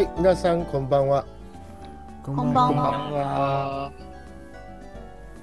[0.00, 1.26] はい、皆さんこんばんは。
[2.22, 3.92] ここんばんはは。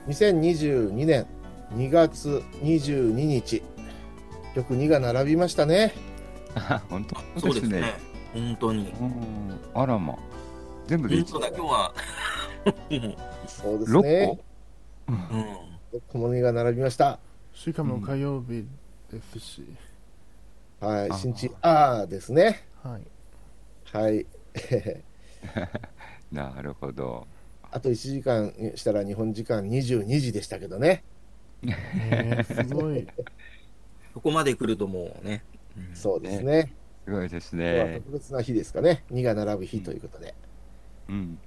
[0.08, 1.28] 2022年
[1.76, 3.62] 2月22日。
[4.56, 5.94] よく2が並びましたね。
[6.56, 7.94] あ 本当そうですねね。。
[8.34, 8.92] 本当に。
[9.00, 10.18] うんあらま。
[10.88, 11.94] 全部で本当だ、今日は。
[13.46, 14.40] そうです6ね
[15.06, 15.14] 個？
[15.14, 15.46] うんうん。
[16.00, 17.20] 6個も2が並びました。
[17.54, 18.66] しかも火曜日
[19.12, 19.64] ですし、
[20.80, 22.66] はい、あ新地あーですね。
[22.82, 23.02] はい。
[23.96, 24.26] はい。
[26.32, 27.28] なるほど。
[27.70, 31.04] あと1時間したら日本時間22時でしたけどね。
[31.64, 33.08] えー、すごい。
[34.14, 35.44] そこまで来るともうね。
[35.78, 36.74] うんそうですね。
[37.06, 38.02] すごいですね。
[38.04, 39.04] 特別な日ですかね。
[39.12, 40.34] 2が並ぶ日ということで。
[41.10, 41.40] うん。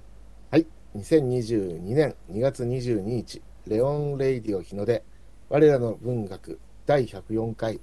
[0.95, 5.05] 2022年2月22日、レオン・レイディオ日の出、
[5.47, 7.79] 我らの文学第104回、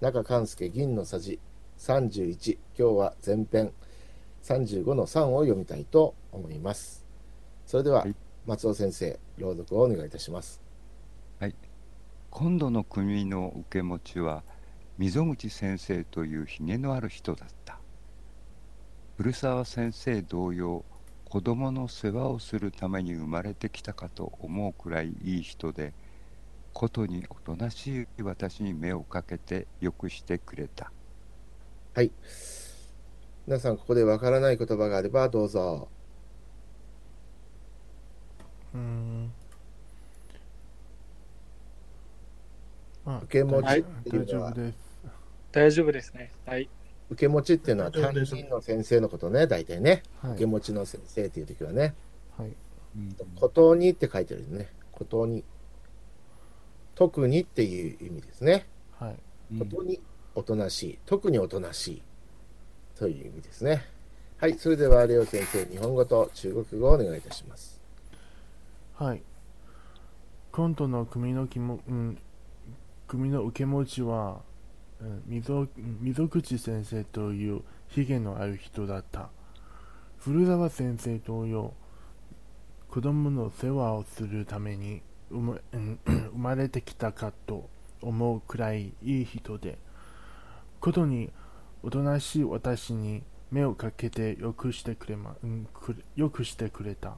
[0.00, 1.40] 中勘介銀のさじ
[1.78, 3.72] 31、今日は前編
[4.42, 7.04] 35の3を読みたいと思います。
[7.66, 8.14] それでははい、
[8.46, 10.62] 松尾先生、朗読をお願いいたします。
[12.32, 14.42] 今度の組の受け持ちは
[14.96, 17.78] 溝口先生というひげのある人だった
[19.18, 20.82] 古澤先生同様
[21.26, 25.92] 子供の世話をするために生まれてきたかと思うくらいいい人で
[26.72, 30.90] ことにおとなしい私に目をかけてよくしてくれた
[31.94, 32.10] はい。
[33.46, 35.88] 皆さん、ここでわからない言葉があればどうぞ。
[38.72, 39.32] うーん。
[43.04, 44.78] あ受け持ち大っていうのは大丈夫です。
[45.50, 46.32] 大丈夫ですね。
[46.46, 46.70] はい。
[47.10, 50.04] 受け持ちっていうのは担任の先生のことね、大体ね。
[50.20, 50.46] はい受け。
[50.46, 51.94] 持ちの先生っていう時はね。
[52.38, 52.52] はい。
[53.40, 54.68] ことにって書いてるね。
[54.92, 55.44] ことに。
[56.94, 58.66] 特にっていう意味ですね。
[59.00, 59.16] はい。
[59.52, 60.00] うんことに
[60.36, 60.98] おとなしい。
[61.04, 62.02] 特におとなしい。
[63.02, 63.84] という意味ですね。
[64.38, 64.56] はい。
[64.56, 67.80] それでは、レオ先生、日本語と中国語をお願いいたします。
[68.94, 69.22] はい。
[70.52, 72.16] 今度の組のきも、うん、
[73.08, 74.42] 組の受け持ちは、
[75.00, 75.66] うん溝
[76.00, 79.30] 溝口先生というひげのある人だった。
[80.18, 81.74] 古澤先生同様、
[82.88, 87.68] 子供の世話をするために生ま,うん、生まれてきたかと
[88.00, 89.76] 思うくらいいい人で、
[90.78, 91.32] ことに
[91.82, 97.16] おとなしい私に目をかけてよくしてくれま、うん、くれよくしてくれた。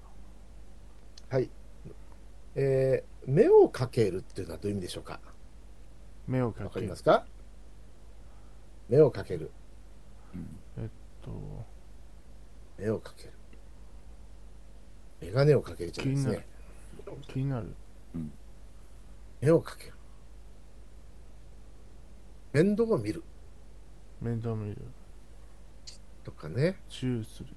[1.28, 1.50] はい。
[2.54, 5.18] えー目をかけるっていうのはどういう意味でしょうか？
[6.28, 7.24] 目をかけるりますか？
[8.90, 9.50] 目をかける。
[11.22, 11.30] と
[12.76, 13.32] 目をかける。
[15.22, 16.46] 眼鏡をかけるじゃないですね。
[17.28, 17.74] 気になる。
[19.40, 19.94] 目をかける。
[22.52, 23.24] 面倒を見る
[24.24, 24.78] 面倒見る。
[26.24, 26.76] とかね。
[26.88, 27.48] 注意する。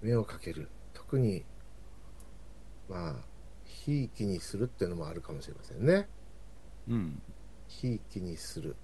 [0.00, 0.68] 目をかける。
[0.94, 1.44] 特に、
[2.88, 3.14] まあ、
[3.66, 6.08] ひいきにするっていうのもあるかもしれませんね。
[6.88, 7.22] うん
[7.68, 8.74] ひいきにする。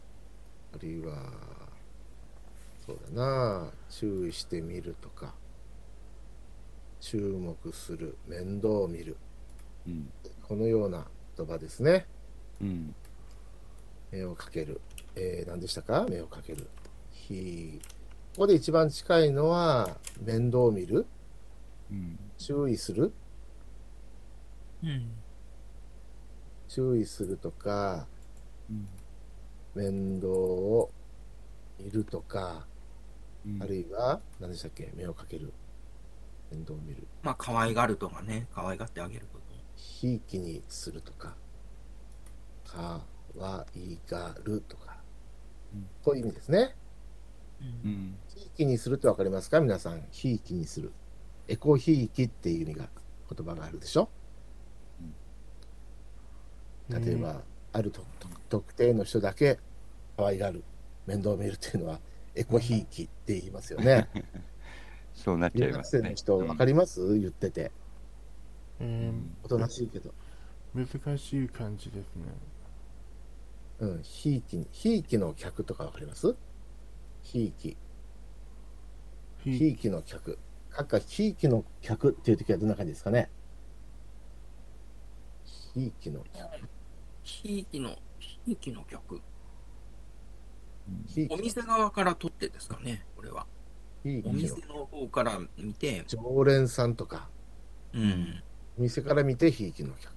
[0.74, 1.16] あるいは、
[2.86, 5.34] そうだな、注意してみるとか、
[7.00, 9.16] 注目する、面倒を見る。
[9.86, 10.10] うん
[10.42, 11.06] このような
[11.36, 12.06] 言葉ですね。
[12.60, 12.94] うん
[14.10, 14.80] 目をかける。
[15.16, 16.06] えー、何でしたか？
[16.08, 16.68] 目をかける。
[17.12, 17.80] ひ
[18.34, 21.06] ここで一番近いのは、面倒を見る、
[21.90, 23.12] うん注意する、
[24.82, 25.10] うん。
[26.68, 28.06] 注意するとか、
[28.70, 28.88] うん
[29.74, 30.90] 面倒を
[31.78, 32.66] 見るとか、
[33.46, 34.92] うんあるいは、何でしたっけ？
[34.96, 35.52] 目をかける。
[36.50, 37.06] 面倒を見る。
[37.22, 38.46] まあ、可愛がるとかね。
[38.52, 39.44] 可愛がってあげること。
[39.76, 41.34] ひいきにするとか、
[42.66, 43.00] か
[43.36, 45.00] わいがるとか
[45.72, 46.74] うん、こういう意味ですね。
[47.60, 47.90] うん。
[47.90, 49.60] うんひいきにするってわかりますか？
[49.60, 50.02] 皆さん。
[50.10, 50.92] ひいきにする。
[51.48, 52.88] エコひいきっていう意味が、
[53.34, 54.08] 言葉があるでしょ？
[56.88, 57.42] 例えば、
[57.72, 59.58] あるとと特定の人だけ
[60.16, 60.64] 可愛がる、
[61.06, 62.00] 面倒を見るっていうのは、
[62.34, 64.08] エコひいきって言いますよね。
[65.14, 67.16] そうなっち留ゃいますね学生の人、わかります？
[67.18, 67.70] 言ってて。
[68.80, 69.12] え
[69.44, 70.12] おとなしいけど。
[70.74, 72.24] ー、難しい感じですね。
[73.80, 76.36] うん、ひいきに、ひいきの客とかわかります？
[77.22, 77.76] ひいき。
[79.42, 80.38] ひひいきの客。
[80.68, 83.30] かっかひいきの客っていう時はどんな感じですかね？
[85.74, 86.68] ひいきの客。
[87.22, 89.20] ひいきの、ひいきの客。
[91.06, 93.46] ひいきお店側から取ってですかね、これは。
[94.04, 97.30] お店の方から見て、常連さんとか、
[97.94, 98.42] うん。
[98.78, 100.12] お店から見てひいきの客。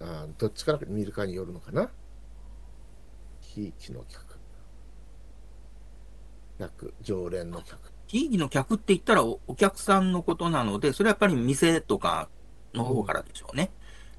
[0.00, 1.90] あーどっちから見るかによるのかな？
[3.48, 4.38] ひいきの客。
[6.58, 7.92] 客、常連の客。
[8.06, 12.28] ひいきの客って言ったらおお客さんのことなので、それはやっぱり店とか
[12.74, 13.70] の方からでしょうね。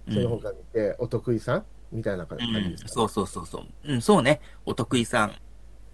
[0.07, 3.65] うんその他見て、お得意さんみたいな感うんじですか、そうそうそうそう。
[3.83, 4.41] うん、そうね。
[4.65, 5.35] お得意さん、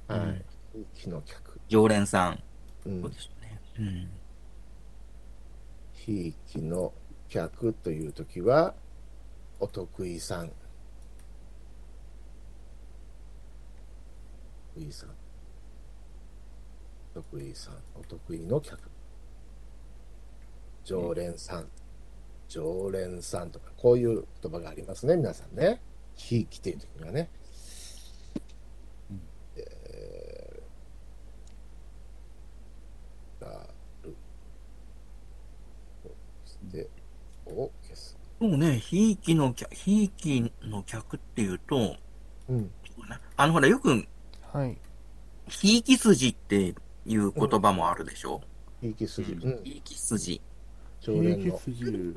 [0.08, 0.46] はい。
[0.74, 1.60] ひいきの客。
[1.68, 2.40] 常連さん、う。
[2.84, 3.62] そうんでしょうね。
[3.80, 4.10] うん。
[5.92, 6.94] ひいきの
[7.28, 8.74] 客というときは、
[9.60, 10.52] お得意さん。
[14.76, 15.10] 得意さん。
[17.16, 17.76] お得意さん。
[17.98, 18.90] お得意の客。
[20.84, 21.70] 常連さん。
[22.50, 25.82] 常連さんとか、こういう言葉がありますね、皆さんね。
[26.16, 27.30] ひいきというときにはね。
[29.56, 33.68] えー、が
[34.04, 34.16] る。
[36.04, 36.90] そして、
[37.46, 38.18] を消す。
[38.42, 41.96] そうね、ひいきの客、ひいきの客っていうと、
[42.50, 42.72] うん。
[43.38, 44.06] あのほら、よく、
[44.56, 44.78] はい。
[45.50, 46.74] ひいき筋って
[47.06, 48.42] いう言葉もあるでしょ？
[48.80, 49.34] ひいき筋。
[49.34, 49.64] ううんん。
[49.66, 50.42] ひいき筋。
[51.02, 51.60] 常ひいき。
[51.60, 52.16] 筋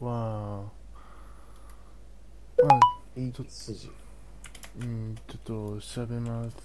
[0.00, 0.64] は、
[2.58, 2.80] まあ、
[3.14, 3.88] ひいき筋。
[4.80, 6.56] うん、ちょっと調べます。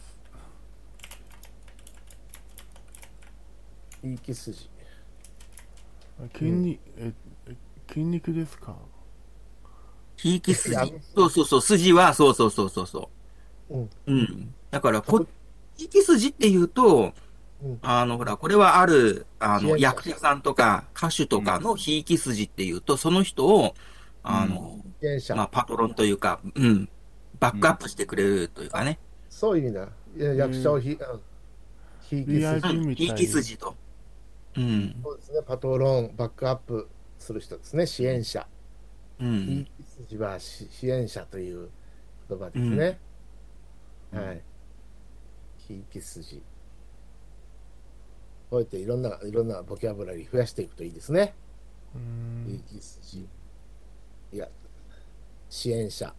[4.01, 4.69] ひいき筋。
[6.19, 7.13] あ筋肉、え、
[7.45, 7.55] え
[7.89, 8.75] 筋肉ですか？
[10.17, 10.75] ひいき筋。
[11.15, 13.09] そうそうそう、筋は、そうそうそうそうそ
[13.69, 13.77] う。
[13.77, 13.89] うん。
[14.07, 14.55] うん。
[14.71, 15.25] だから、こ、
[15.77, 17.13] ひいき筋っていうと、
[17.63, 23.75] うんあの、ほら、これはある、あの、役者さんとか歌手とかのひいき筋っていうと、その人を、
[24.23, 24.79] あの。
[25.35, 26.89] まあ、パトロンというか、うん、
[27.39, 28.99] バックアップしてくれるというかね。
[29.29, 29.87] そういう意味だ。
[30.15, 30.97] いや役者をひ、うん
[32.01, 32.67] ひいき筋。
[32.67, 33.75] うん、ひいき筋と。
[34.57, 34.95] うん。
[35.03, 35.39] そうですね。
[35.47, 36.87] パトロン、バックアップ
[37.17, 37.87] する人ですね。
[37.87, 38.45] 支援者。
[39.19, 39.65] うひいん。
[39.65, 39.69] き
[40.03, 41.69] 筋はし支援者という
[42.29, 42.99] 言葉ですね。
[44.13, 44.41] はい。
[45.71, 46.41] ひいき筋。
[48.49, 51.33] こうやっていろんな、いろんなボキャブラリー増やしていくといいですね。
[51.95, 51.97] う
[52.49, 52.63] ひいん。
[52.63, 53.27] き筋。
[54.33, 54.49] いや、
[55.49, 56.13] 支援者。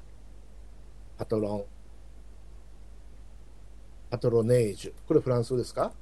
[1.19, 1.65] パトロン。
[4.11, 4.93] パトロネージュ。
[5.07, 5.93] これフランス語ですか？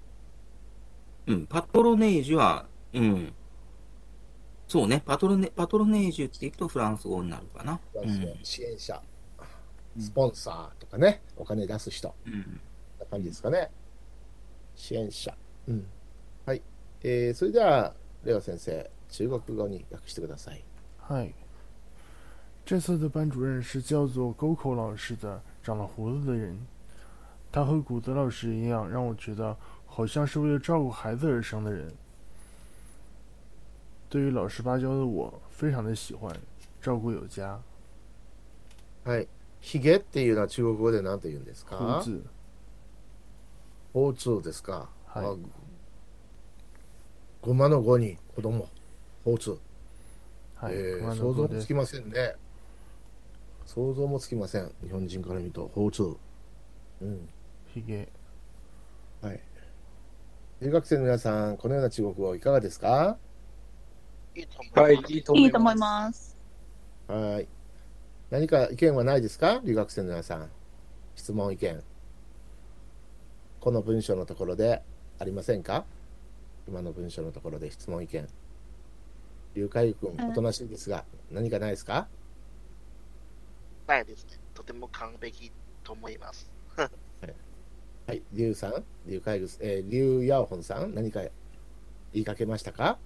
[1.27, 1.47] うん。
[1.47, 3.33] パトロネージュは、うん。
[4.69, 5.03] そうね。
[5.05, 7.81] パトロネ、パトロネージュって言うとフランス語になるかな。
[7.93, 8.95] フランス語支援者。
[8.95, 9.11] うん
[9.99, 11.21] スポンサーとかね。
[11.37, 12.15] お金出す人。
[12.25, 12.61] うん。
[13.11, 13.71] 感じですかね。
[14.77, 15.35] 支援者。
[15.69, 15.87] うん。
[16.47, 16.63] はい。
[17.03, 20.63] えー、それでは、レオ先生、中国語に訳してください。
[20.99, 21.33] 嗨，
[22.65, 26.57] 这次的班主任是叫做沟口老师的，长了胡子的人。
[27.51, 29.57] 他和古德老师一样，让我觉得
[29.87, 31.93] 好像是为了照顾孩子而生的人。
[34.09, 36.35] 对于老实巴交的我，非常的喜欢，
[36.81, 37.61] 照顾有加。
[39.05, 39.27] はい。
[39.63, 42.23] ヒゲっていうのは中国語で何と言うんです胡か子，
[43.95, 44.89] 交通ですか？
[45.07, 45.35] はいあ
[47.43, 48.69] ごまの語に子供。
[49.25, 49.61] 交通。
[50.57, 51.75] はい、えー熊想像もつき。
[51.75, 52.35] ませんね。
[53.67, 54.73] 想像もつきません。
[54.83, 56.17] 日本人から見ると、交通。
[57.01, 57.29] うん。
[57.73, 58.09] ひげ。
[59.23, 59.41] はい。
[60.61, 63.17] 留学生の皆さん、このような中国語いかがですか？
[64.35, 64.81] いいと思います。
[64.81, 65.47] はい、いいと思います。
[65.47, 66.37] いいと思います。
[67.09, 67.49] はい。
[68.31, 69.61] 何か意見はないですか？
[69.65, 70.51] 留学生の皆さん。
[71.17, 71.83] 質問、意見。
[73.61, 74.83] この文章のところで
[75.19, 75.85] ありませんか？
[76.69, 78.27] 今の文章のところで質問、意見。
[79.55, 82.09] 劉海君、うんおとなしいですが、何かないですか？
[83.87, 84.39] ないですね。
[84.55, 85.51] とても完璧
[85.85, 86.51] と思います。
[86.77, 88.23] はい。
[88.33, 91.31] 劉さん、劉海君、えー、劉ヤオホンさん、何か言
[92.23, 92.99] いかけましたか？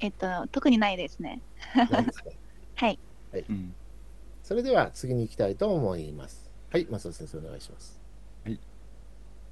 [0.00, 1.42] えっと、特にないですね。
[1.76, 2.38] ないですね
[2.74, 2.98] はい。
[3.48, 3.74] うん
[4.42, 6.50] それでは次に行きたいと思います。
[6.70, 7.99] はい、松尾先生お願いします。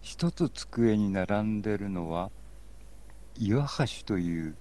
[0.01, 2.31] 一つ机に並んでるのは
[3.37, 4.57] 岩橋という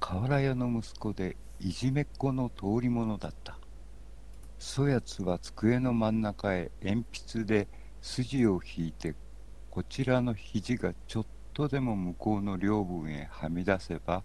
[0.00, 3.58] 瓦屋の息子でいじめっ子の通り者だった。
[4.58, 7.68] そやつは机の真ん中へ鉛筆で
[8.02, 9.14] 筋を引いて
[9.70, 14.22] こちらの肘がちょっとでも向こうの両分へはみ出せば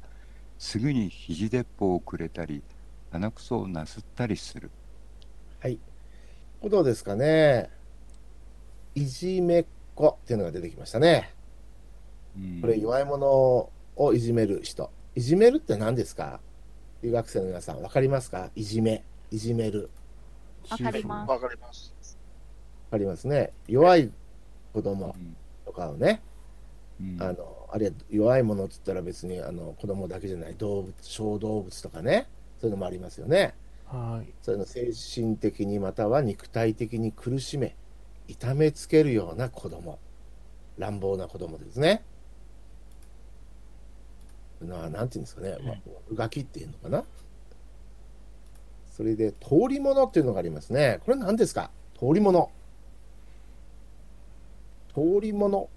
[0.58, 2.64] すぐに肘鉄砲をくれたり
[3.12, 4.72] 鼻くそをなすったりする。
[5.60, 5.80] はい。
[6.64, 7.70] どうですかね。
[8.94, 11.34] いじめっ子っていうのが出てきましたね。
[12.38, 13.72] うんこれ弱い者を
[14.14, 14.92] いじめる人。
[15.16, 16.42] いじめるって何ですか？
[17.02, 18.50] 留学生の皆さん、わかりますか？
[18.56, 19.90] いじめ、いじめる。
[20.70, 21.94] わかりますわかります。
[22.88, 23.54] わかりますね。
[23.68, 24.12] 弱い
[24.74, 25.36] 子供うん
[25.66, 26.22] とかをね、
[27.00, 32.28] うんあの、あるいは弱いものって言ったら別にあの子供だけじゃない動物、小動物とかね、
[32.60, 33.54] そういうのもありますよね。
[33.86, 34.34] はい。
[34.42, 37.76] そういうの精神的にまたは肉体的に苦しめ、
[38.28, 40.00] 痛めつけるような子供。
[40.78, 42.04] 乱暴な子供ですね。
[44.62, 45.76] ななんていうんですかね、まあ、
[46.10, 47.04] うがきっていうのかな。
[48.92, 51.00] それで、通り物っていうのがありますね。
[51.06, 51.70] これ何ですか？
[52.00, 52.50] 通り物。
[54.94, 55.70] 通り物。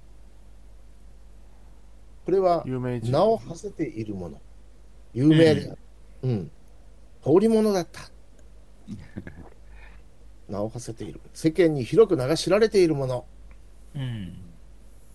[2.25, 4.40] これは、有名を馳せているもの。
[5.14, 5.78] 有名である。
[6.23, 6.50] うん。
[7.23, 8.02] 通り物だった。
[10.49, 11.21] 名を馳せている。
[11.35, 13.25] 世間に広く名が知られているもの。
[13.95, 14.37] うん。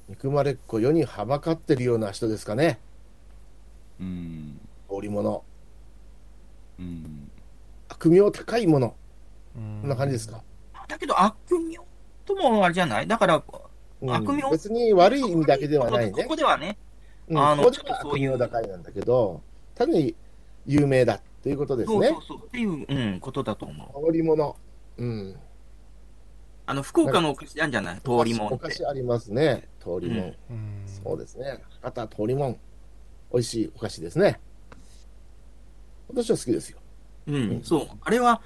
[0.10, 2.80] 憎まれっ子世にはばかってるような人ですかね。
[4.00, 4.60] うん。
[4.90, 5.44] 通り物。
[6.80, 7.32] うん。
[7.90, 8.96] 悪名高いもの。
[9.56, 10.42] うんこんな感じですか。
[10.88, 11.78] だけど悪名
[12.26, 13.08] ともあれじゃない？
[13.08, 13.36] だから、
[14.02, 14.50] うん悪名？
[14.50, 16.30] 別に悪い意味だけではないねこ。
[16.30, 16.78] こではね、
[17.30, 19.42] うん、あのちょっとそういう悪名高いなんだけど、
[19.76, 20.16] 単に
[20.66, 22.38] 有名だっていうことですねそうそう。
[22.40, 24.12] そうっていう、うん、ことだと思う。
[24.12, 24.56] 通り物。
[24.98, 25.36] うん。
[26.66, 27.96] あの、福岡のお菓子なんじゃない？
[27.98, 28.56] 通りもんって。
[28.56, 29.68] お菓子ありますね。
[29.80, 30.22] 通り物。
[30.22, 31.62] うんうんそうですね。
[31.82, 32.60] 博多通りもん。
[33.34, 34.40] 美味しいお菓子ですね。
[36.08, 36.78] 私は好きですよ。
[37.28, 37.88] うん、そう。
[38.02, 38.42] あれは、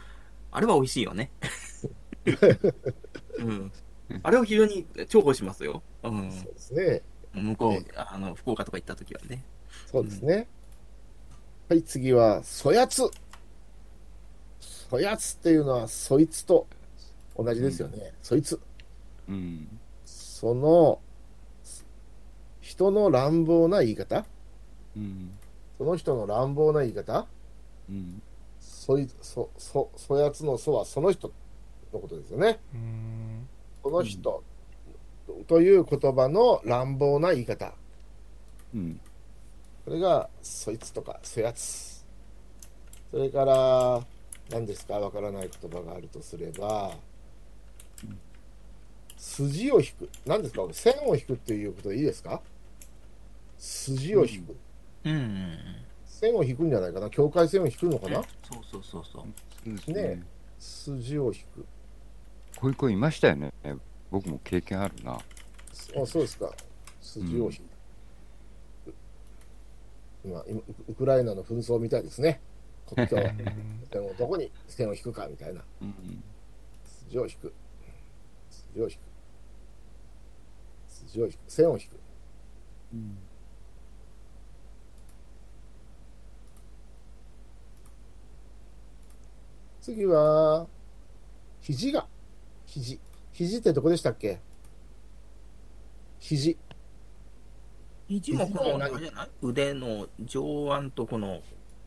[0.52, 1.30] あれは美味しいよね。
[3.40, 3.72] うん。
[4.24, 5.84] あれを非常に重宝しますよ。
[6.04, 6.32] うん。
[6.32, 7.02] そうですね。
[7.34, 9.44] 向こえう、あの、福岡とか行った時はね。
[9.92, 10.48] そうですね。
[11.70, 13.04] はい、次は、そやつ。
[14.90, 16.68] そやつっていうのは、そいつと
[17.36, 18.14] 同じですよね。
[18.22, 18.60] そいつ。
[19.28, 19.68] うん。
[20.06, 21.00] その、
[22.62, 24.26] 人の乱暴な言い方
[24.96, 25.32] うん。
[25.78, 27.26] その人の乱暴な言い方
[27.90, 28.22] うん。
[28.60, 31.32] そい、そ、そ、そやつのそはその人
[31.94, 32.60] のことですよね。
[32.74, 33.48] うん
[33.84, 34.44] その人
[35.48, 37.74] という言葉の乱暴な言い方。
[38.74, 39.00] うん。
[39.86, 42.06] これが、そいつとか、そやつ。
[43.12, 44.04] それから、
[44.50, 45.00] 何ですか？
[45.00, 46.92] わからない言葉があるとすれば、
[49.18, 50.10] 筋を引く。
[50.26, 50.66] 何ですか？
[50.72, 52.42] 線を引くっていうことでいいですか？
[53.58, 54.56] 筋を引く。
[55.04, 55.58] うんうんうん。
[56.06, 57.10] 線を引くんじゃないかな？
[57.10, 59.26] 境界線を引くのかな、そうそうそうそ
[59.66, 59.92] う。
[59.92, 60.24] ねね。
[60.60, 61.66] 筋を引く。
[62.60, 63.54] こういう子いましたよね。
[64.10, 65.14] 僕も経験あるな。
[65.14, 65.22] あ
[66.06, 66.52] そうですか。
[67.02, 67.58] 筋を引
[68.86, 68.94] く。
[70.26, 72.42] 今今、ウウクライナの紛争みたいですね。
[72.88, 73.18] 国境
[73.92, 75.62] 線をどこに線を引くかみたいな。
[75.82, 76.24] うん。
[77.06, 77.54] 筋を引く。
[78.50, 79.00] 筋を引く。
[80.88, 81.38] 筋を引く。
[81.48, 82.00] 線を引く。
[82.94, 83.18] うん。
[89.82, 90.68] 次は、
[91.62, 92.08] 肘が。
[92.66, 93.00] 肘。
[93.32, 94.42] 肘ってどこでしたっけ？
[96.20, 96.58] 肘。
[98.10, 98.90] 肘もこの、
[99.42, 101.42] 腕の上腕とこの、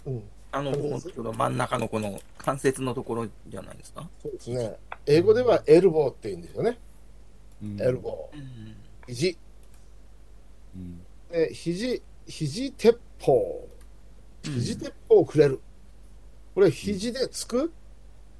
[0.07, 0.23] うん。
[0.53, 4.09] あの、このちょうど真ん中のこの関節のところじゃないですか？
[4.23, 4.77] そうですね。
[5.07, 6.79] 英語ではエルボーって言うんですよね。
[7.63, 8.37] うんエルボー。
[8.39, 8.77] うん。
[9.07, 9.39] 肘。
[10.75, 11.03] うん。
[11.31, 13.69] で、肘、肘鉄砲。
[14.43, 15.61] 肘鉄砲をくれる。
[16.55, 17.73] これ、肘でつく？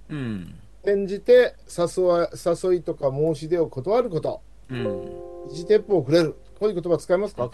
[0.09, 0.55] うん。
[0.83, 4.41] 転じて誘わ誘いとか申し出を断ること。
[4.71, 5.51] うん。
[5.51, 6.35] 肘鉄砲をくれる。
[6.59, 7.51] こういう言葉使いますか？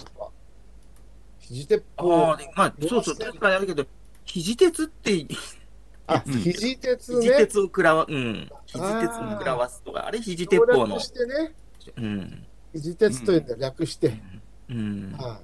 [1.40, 2.36] 肘鉄あ砲あ、。
[2.36, 3.84] でまあ、そうそう、確かにあるけど、
[4.26, 5.26] 肘鉄って、
[6.06, 7.36] あ、うん肘鉄肘ね。
[7.38, 8.50] 鉄を食らわ、うん。
[8.66, 11.00] 肘鉄を食らわすとか、あれ肘鉄砲の略。
[11.00, 11.54] してね。
[11.96, 12.46] うん。
[12.74, 14.20] 肘鉄というんだ、略して。
[14.68, 15.16] うん。
[15.18, 15.40] は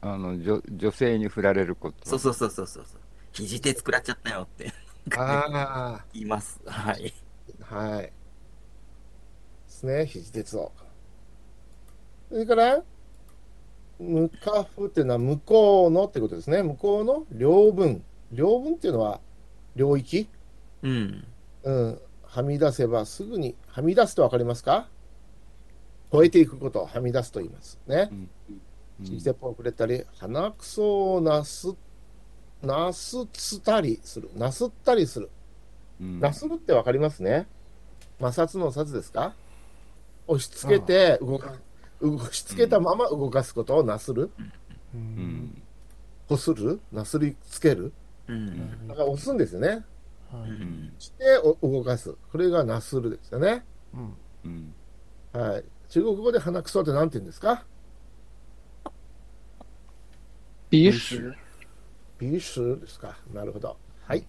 [0.00, 1.96] あの女女性に振られること。
[2.08, 2.84] そうそうそうそうそう。
[3.32, 4.68] 肘鉄食らっちゃったよってい。
[5.16, 6.60] あ言います。
[6.66, 7.12] はい。
[7.70, 8.02] あ、はい。
[8.02, 8.12] で
[9.66, 10.72] すね、肘鉄を。
[12.28, 12.82] それから、
[13.98, 16.62] 向かふっていうのは向こうのってことですね。
[16.62, 18.02] 向こうの領分。
[18.32, 19.20] 領分っていうのは
[19.76, 20.28] 領域？
[20.82, 21.24] うん。
[21.62, 22.00] うん。
[22.22, 24.88] はみ出せばすぐに、はみ出すとわかりますか？
[26.12, 28.10] 超えていくことをはみ出すと言いますね。
[29.02, 31.68] 小鉄砲をくれたり、鼻くそをなす、
[32.62, 34.30] なすつたりする。
[34.36, 35.30] なすったりする。
[36.00, 37.46] うんなするってわかりますね
[38.20, 39.32] 摩擦の札ですか？
[40.26, 41.52] 押し付けて動か、
[42.00, 44.30] 押し付けたまま動かすことをなする？
[44.94, 45.62] ううんん。
[46.28, 46.80] こする？
[46.92, 47.92] なすりつける？
[48.28, 48.88] うん。
[48.88, 49.84] だから押すんですよね。
[50.30, 50.92] はいうん。
[50.98, 52.14] してお動かす。
[52.32, 53.64] これがなするですよね。
[53.94, 54.74] うんうん。
[55.32, 55.64] はい。
[55.88, 57.64] 中国語で鼻くそって何て言うんですか？
[60.70, 61.20] 鼻屎、
[62.18, 63.16] ビシュですか。
[63.32, 63.76] なるほど。
[64.06, 64.26] はい。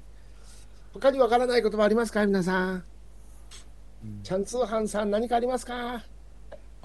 [0.93, 2.25] 他にわからない言葉ありますか？
[2.25, 2.83] 皆さん。
[4.21, 6.03] チャンツーハンさん何かありますか？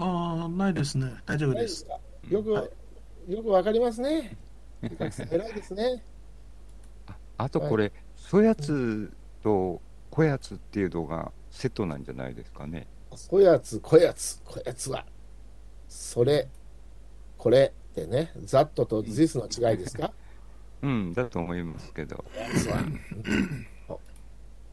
[0.02, 1.12] ああ、ないですね。
[1.26, 1.68] 大丈夫で。
[1.68, 1.86] す
[2.30, 2.72] よく、
[3.28, 4.36] よくわかりますね。
[4.82, 6.02] 偉いですね。
[7.06, 9.80] ああとこれ、そやつと
[10.10, 12.86] こやつっていうのがセットなんじゃないですかね。
[13.28, 15.04] こやつ、こやつ、こやつは。
[15.88, 16.48] それ、
[17.36, 20.12] これってね、that と this の違いですか？
[20.82, 22.16] うん、だと思いますけど。
[22.16, 22.78] こやつは、
[23.86, 24.00] こ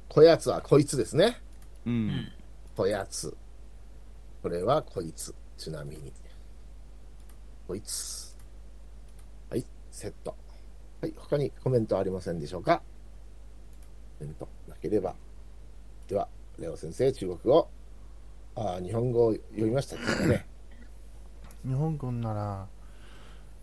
[0.07, 1.37] こやつはこいつですね。
[1.85, 2.31] うん。
[2.77, 3.35] こやつ。
[4.41, 5.33] これはこいつ。
[5.57, 6.13] ちなみに。
[7.67, 8.35] こいつ。
[9.49, 10.35] はい、セット。
[11.01, 12.81] はい、他にコメントありませんでしょうか？
[14.19, 15.15] コメントなければ。
[16.07, 16.27] では、
[16.57, 17.67] レオ先生、中国語。
[18.55, 20.47] あー日本語を読みましたですかね。
[21.65, 22.67] 日本語なら、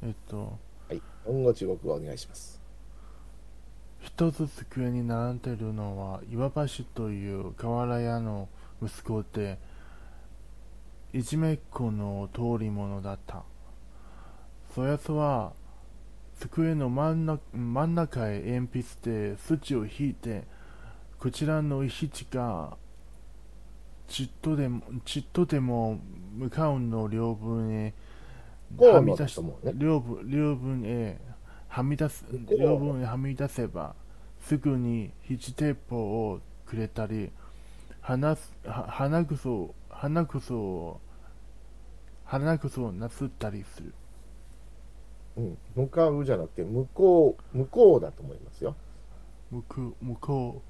[0.02, 2.61] えっと、はい、日本語、中国語お願いします。
[4.00, 8.49] 一つ机に並んでるのは岩橋という瓦屋の
[8.83, 9.59] 息子で
[11.14, 13.44] いじめっ子の通り者だった。
[14.75, 15.52] そやつは
[16.40, 20.42] 机の真ん中真ん中へ鉛筆で筋を引いて
[21.21, 22.76] こちらの石が
[24.09, 26.00] ちっとでもちっとでも
[26.37, 27.94] 向かうの両分へ
[28.76, 29.52] はみ出しね。
[29.75, 31.21] 両分両分へ
[31.68, 32.25] はみ出す
[32.59, 33.94] 両分へはみ出せば
[34.40, 35.97] すぐに七鉄砲
[36.33, 37.30] をくれたり
[38.00, 41.00] 鼻鼻くそを鼻くそを
[42.35, 43.95] 鼻くそをなすったりする
[45.37, 48.75] うん、向かうじゃなくて、向こう、向こうだと思いますよ。
[49.53, 50.62] 向く向こ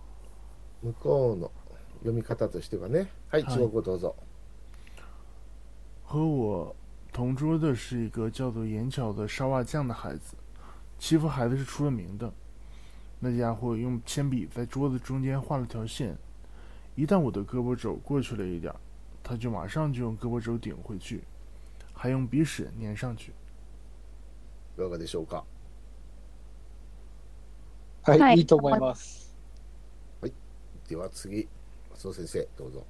[0.82, 1.50] 向こうの
[2.00, 3.08] 読み方としてはね。
[3.30, 4.14] はい、はい中国語どうぞ。
[6.06, 6.76] う和我
[7.12, 10.36] 同桌的是一个叫做眼角的烧瓦匠的孩子，
[10.98, 12.30] 欺负孩子是出了名的。
[13.20, 16.14] 那家伙用铅笔在桌子中间画了条线，
[16.94, 18.76] 一旦我的胳膊肘过去了一点儿，
[19.22, 21.24] 他就马上就用胳膊肘顶回去，
[22.04, 23.32] 还用鼻屎粘上去。
[24.76, 25.42] いかがでしょうか？
[28.02, 29.34] はい、はいい、いと思います。
[30.86, 31.48] では次、
[31.92, 32.84] 松尾先生、どうぞ。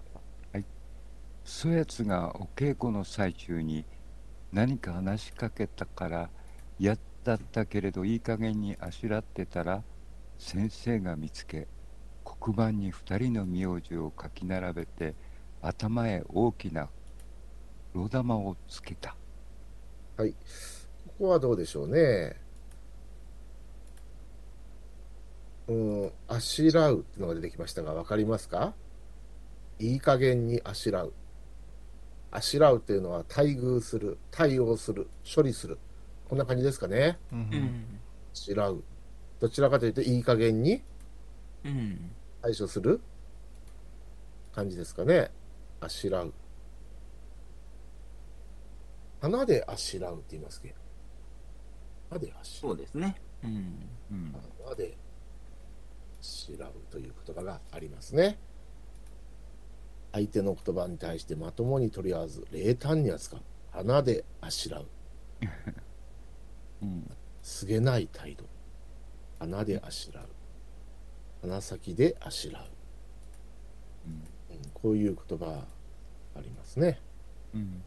[1.44, 3.85] そやつがお稽古の最中に
[4.53, 6.31] 何か話しかけたから
[6.81, 9.85] やったったけれどいい加減にあしらってたら
[10.38, 11.68] 先生が見つけ
[12.24, 15.14] 黒板に二人の名字を書き並べて
[15.62, 16.88] 頭へ大きな
[17.94, 19.14] 黒玉をつけた
[20.16, 20.33] はい。
[20.33, 20.37] こ
[21.18, 22.37] こはどうでしょうね。
[25.68, 28.74] うん、あしらうっていうのが出てきましたが、わかりますか？
[29.78, 31.12] いい加減にあしらう。
[32.33, 35.78] あしらうっていうのは待遇する、対応する、処理する。
[36.28, 37.16] こんな感じですかね。
[37.33, 37.87] うん。
[38.33, 38.83] あしらう。
[39.38, 40.83] どちらかというと、いい加減に
[41.64, 42.11] うん。
[42.42, 43.00] 対処する
[44.52, 45.30] 感じですかね。
[45.80, 46.35] あしらう。
[49.24, 50.68] 花であしらうって言いますけ？
[50.68, 50.74] ど。
[52.10, 53.16] 花であしらうそうですね。
[53.42, 53.88] うん。
[54.12, 54.94] うん花で
[56.20, 58.37] あしらうという言葉がありますね。
[60.12, 63.40] 相手の言葉に対してまともに取り合わず、冷淡に扱う。
[63.72, 64.87] 花であしらう。
[66.82, 67.10] うん
[67.42, 68.44] すげない態度。
[69.38, 70.28] 花であしらう。
[71.40, 72.64] 鼻先であしらう。
[74.06, 74.14] うんう
[74.60, 75.64] んこういう言葉
[76.37, 77.00] ありますね。
[77.54, 77.82] うん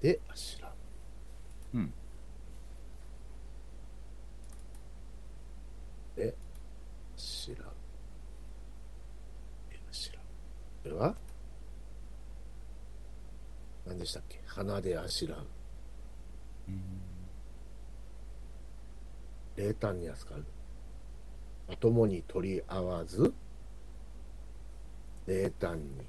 [0.00, 0.72] であしらう。
[1.78, 1.92] うん
[6.16, 7.68] であしらう。
[9.70, 10.22] であしらう。
[10.82, 11.14] これは？
[13.86, 14.40] 何でしたっけ？
[14.46, 15.46] 鼻であしらう。
[16.68, 16.82] うん
[19.56, 20.44] 冷淡に扱う。
[21.68, 23.34] まともに取り合わず、
[25.26, 26.06] 冷淡に。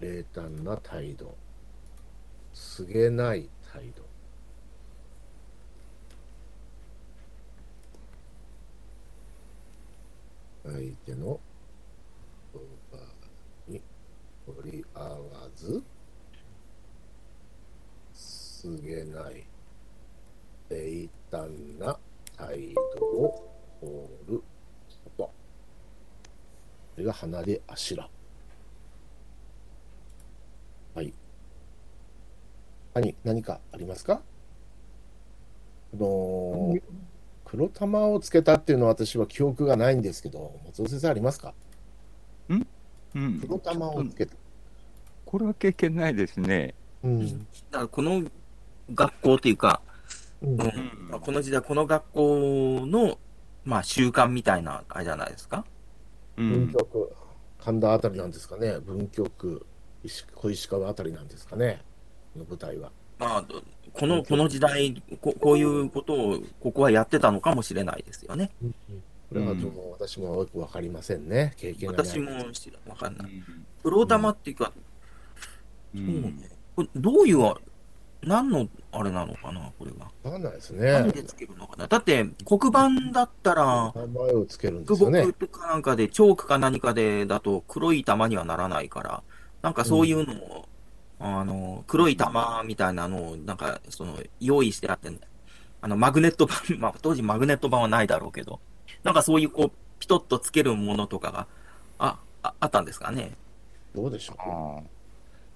[0.00, 1.36] 冷淡な態度。
[2.54, 4.04] 告げない態度。
[10.64, 11.40] 相手の
[12.52, 12.98] 言葉
[13.68, 13.82] に
[14.46, 15.82] 取り合わず、
[18.14, 19.44] 告げない。
[20.70, 21.98] 冷淡な
[22.36, 24.42] 態度を取る
[25.04, 25.24] こと。
[25.24, 25.32] こ
[26.96, 28.08] れが鼻であしら。
[30.94, 31.12] はい。
[32.94, 34.22] 何、何かありますか？
[35.92, 36.82] あのー
[37.44, 41.54] 黒玉をつけたっていうのは私は記憶がないんですけど、松尾先生ありますか？
[42.48, 42.66] うん
[43.42, 44.34] 黒玉をつけた。
[45.24, 46.74] これは経験ないですね。
[47.04, 47.38] うん。
[47.38, 48.24] だからこの
[48.92, 49.82] 学校というか、
[50.42, 53.18] うんうんまあこの時代、この学校の、
[53.64, 55.64] まあ、習慣みたいな、あれじゃないですか？
[56.36, 57.12] うん文京区、
[57.60, 58.80] 神田あたりなんですかね。
[58.80, 59.64] 文京区、
[60.02, 61.82] 石小石川あたりなんですかね。
[62.34, 62.90] この舞台は。
[63.18, 63.44] まあ、
[63.92, 68.50] この、この時代こ、こういうことを、ここはやってたのかもしれないですよね。
[69.30, 71.54] これはちょっと私もよくわかりませんね。
[71.56, 72.04] 経験が。
[72.04, 73.32] 私も知らわかんない。
[73.32, 74.72] うん黒玉っていうか、
[75.94, 76.42] うそうねん。
[76.74, 77.54] これどういう、
[78.22, 80.10] 何のあれなのかな、これは。
[80.22, 80.90] わかんないですね。
[80.90, 81.86] 何でつけるのかな。
[81.86, 85.26] だって、黒板だったら、名前をつけるんでクすよね。
[85.26, 89.22] ボかなんかで、チョークか何かでだと黒い玉にはならないから、
[89.60, 90.68] なんかそういうのを、
[91.18, 95.10] あの、黒い玉みたいなのを、なんか、その、用意してあって、
[95.80, 98.60] あの、マグネット板、 まあ、当時マグネット板はないだろうけど、
[99.02, 101.46] なんかそういう、こう、ピトッとつけるものとかが、
[101.98, 103.36] あ、ああったんですかね。
[103.94, 104.36] どうでしょう？
[104.40, 104.82] ああ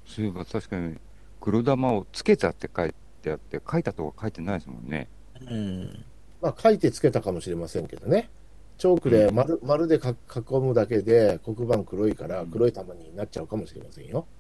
[0.07, 0.97] そういえば確かに
[1.41, 5.09] 黒玉をつけたって書いてあって、書いたとか書いてないですもんね。
[5.41, 6.05] うん。
[6.41, 8.31] まあ、書いてつけたかもしれませんけどね。
[8.79, 10.15] チョークで丸,、丸でか囲
[10.61, 14.21] むだけで黒板黒いから黒い玉になっちゃうかもしれませんよ。
[14.21, 14.38] うん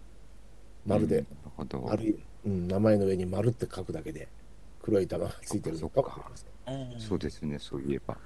[0.86, 1.80] なるほど。
[1.82, 4.28] 丸い、うん、名前の上に丸って書くだけで
[4.82, 5.88] 黒い玉がついてるの。
[5.88, 6.92] かもしれません。
[6.92, 7.00] うん。
[7.00, 8.16] そうですね、そういえば。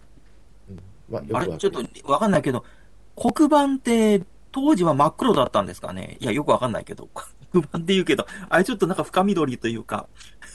[1.10, 2.64] まあ、よくあれ、ちょっとわかんないけど、
[3.16, 6.16] 黒板って当時は真っ黒だったんですかね？
[6.20, 7.08] いや、よくわかんないけど、
[7.50, 10.06] 黒板って言うけど、あれちょっとなんか深緑というか、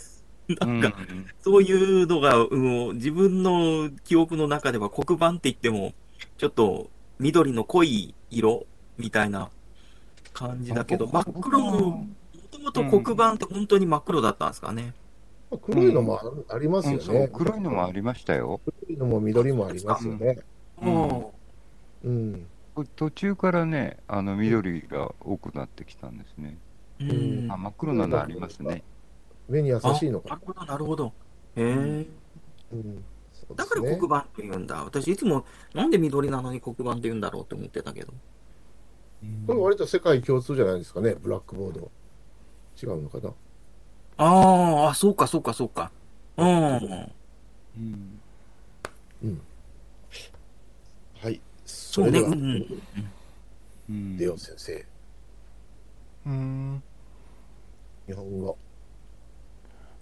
[0.47, 1.25] なんか、うん。
[1.41, 5.93] そういうのが、もう自分の記憶の中では黒板って言っても、
[6.37, 8.65] ちょっと緑の濃い色
[8.97, 9.49] みたいな
[10.37, 12.07] 感じだけど、真あっ黒の、も
[12.51, 14.93] ともと黒板って本当に真っ黒だったんですかね？
[15.61, 16.19] 黒いのも
[16.49, 17.29] ありますようんそうね。
[17.33, 18.61] 黒いのもありましたよ。
[18.65, 20.37] 黒いのも緑もありますよね。
[20.81, 21.25] うん
[22.03, 22.47] うん。
[22.95, 26.57] 途中からね、あの緑が多くなってきたんですね。
[26.99, 27.47] うん。
[27.51, 28.83] あ真っ黒なのありますね。
[29.49, 31.13] 目に優しいのかあなるほど、なるほど。
[31.55, 32.07] へえ。
[32.73, 33.03] うん。
[33.55, 34.83] だから黒板って言うんだ。
[34.83, 38.13] 私いつもなんで緑なのに黒板って言うんだろうって思ってたけど。
[39.47, 41.91] これ割と世界共通じゃないですかね、ブラックボード。
[42.81, 43.33] 違うのかな？
[44.17, 45.91] あーあ、そうかそうかそうか。
[46.37, 47.11] うん。
[49.23, 49.41] うん
[51.19, 51.41] はい。
[51.65, 52.03] そ。
[52.03, 52.81] れでは、うん。
[53.89, 54.73] うんレオ先生、
[56.25, 56.83] うーん
[58.05, 58.57] 日本語。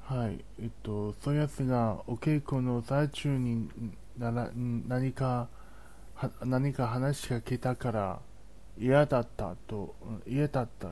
[0.01, 3.69] はいえっとそやつがお稽古の最中に
[4.17, 5.47] ならん何か
[6.15, 8.19] は何か話しかけたから
[8.77, 10.89] 嫌だったとうん嫌だった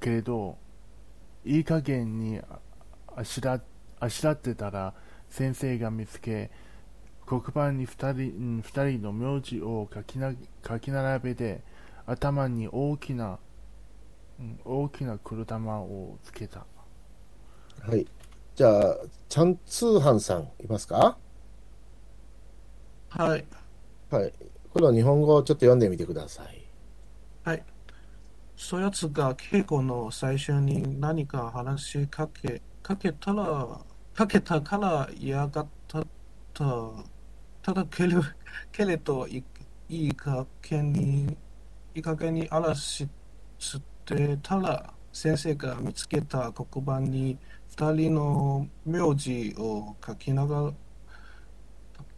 [0.00, 0.58] けれど
[1.44, 2.58] いい加減にあ
[3.16, 3.60] あしら
[3.98, 4.94] あしらってたら
[5.28, 6.50] 先生が見つけ
[7.26, 8.22] 黒板に二人う
[8.58, 10.32] ん二人の名字を書きな
[10.66, 11.62] 書き並べて
[12.06, 13.38] 頭に大きな
[14.38, 16.66] うん大きな黒玉をつけた
[17.82, 18.06] はい。
[18.54, 18.96] じゃあ、
[19.28, 21.16] ちゃん通販さんいますか？
[23.08, 23.44] はい。
[24.10, 24.32] はい。
[24.72, 26.64] これは日本語をちょっと読んでみてください。
[27.42, 27.64] はい。
[28.56, 33.80] そやつが稽古の最初に何か話しかけ、かけたら、
[34.14, 36.04] かけたから嫌がった
[36.54, 36.90] た。
[37.62, 38.14] ただけれ
[38.72, 39.44] けれどい
[39.88, 41.36] いい加減に、
[41.94, 43.08] いい加減に嵐
[43.58, 47.38] してたら、先生が見つけた黒板に
[47.70, 50.72] 二人の名字を書きながら、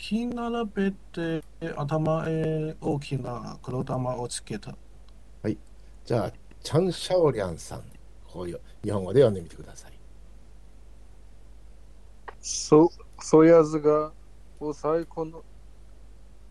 [0.02, 1.44] 書き並べて
[1.76, 4.74] 頭へ大きな黒玉をつけた。
[6.04, 7.82] じゃあ、チャン・シャオリャンさん、
[8.26, 9.92] こういう日本語で読んでみてください。
[12.40, 14.10] そ、そやつが
[14.58, 15.44] お最後の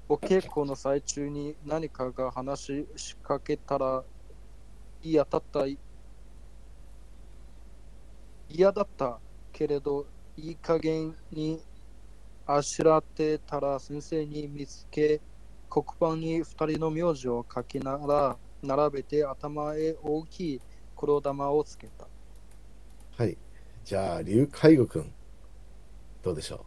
[0.07, 4.01] お稽古の最中に何かが話ししかけたら
[5.03, 5.65] 嫌だった
[8.49, 9.19] 嫌だった
[9.51, 10.05] けれど
[10.37, 11.59] いい加減に
[12.45, 15.21] あしらってたら先生に見つけ
[15.69, 18.37] 黒板に二人の名字を書きながら
[18.75, 20.61] 並べて頭へ大きい
[20.95, 22.07] 黒玉をつけた。
[23.17, 23.37] はい。
[23.83, 25.13] じゃあ、劉海悟くん、
[26.21, 26.65] どうでしょ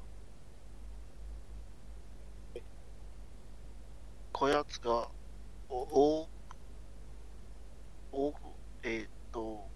[4.32, 5.08] こやつが、
[5.68, 6.28] お、お、
[8.12, 8.34] お、
[8.82, 9.68] えーっと、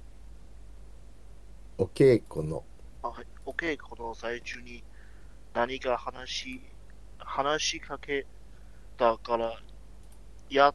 [1.79, 2.65] うお稽古の、
[3.03, 4.83] あはい、お稽古の最中に
[5.55, 6.63] 何か話し、
[7.19, 8.27] 話しかけ
[8.97, 9.59] たから、
[10.51, 10.75] や、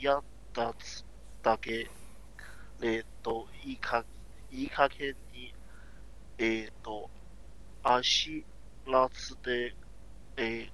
[0.00, 1.04] やったつ
[1.42, 1.88] だけ、
[2.80, 4.04] えーっと、いいか、
[4.50, 5.54] いい加減に、
[6.38, 7.10] えーっと、
[7.82, 8.44] 足
[8.86, 9.74] らつで、
[10.36, 10.70] えー、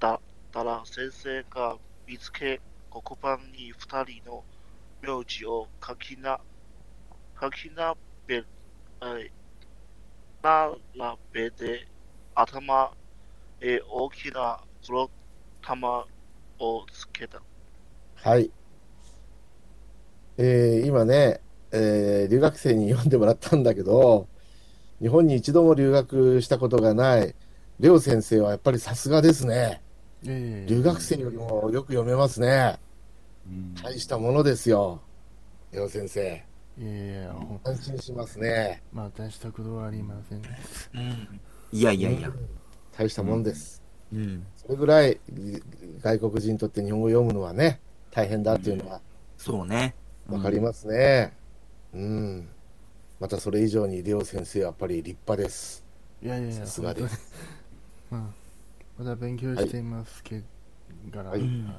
[0.00, 0.20] だっ
[0.52, 4.44] たら先生が見つけ、黒板に二人の
[5.00, 6.40] 名字を書きな、
[7.40, 7.94] 書きな
[8.26, 8.44] べ、
[9.00, 9.32] はい、
[10.94, 11.88] 並べて
[12.34, 12.92] 頭
[13.60, 15.10] へ大きな黒
[15.62, 16.06] 玉
[16.58, 17.42] をつけた。
[18.14, 18.50] はい。
[20.38, 21.40] えー今ね、
[21.72, 24.28] えー留学生に読んでもらったんだけど、
[25.00, 27.36] 日本に一度も留学したことがない、
[27.80, 29.82] レオ先生はやっぱりさすがですね。
[30.26, 32.78] ええ留学生よりもよく読めますね。
[33.46, 35.02] うん大したものですよ。
[35.72, 36.45] レオ先生。
[36.78, 38.82] いやいや、ほん安心しますね。
[38.92, 40.58] まあ、大したことはありませんね。
[40.94, 41.40] うん。
[41.72, 42.30] いやいやいや。
[42.96, 43.82] 大したもんです。
[44.12, 44.46] うん。
[44.56, 45.18] それぐらい
[46.00, 49.00] 外国人にとって日本語を読むのはね、大変だっていうのは
[49.38, 49.94] そうね。
[50.28, 51.34] わかりますね。
[51.94, 52.48] うん。
[53.20, 55.82] またそれ以上にレオ先生はやっぱり立派です。
[56.22, 57.32] いやいやいや、さすがで本す。
[58.10, 58.22] 当に。
[58.22, 58.34] うん。
[58.98, 60.44] まだ勉強していますけど、
[61.12, 61.74] から、はいうん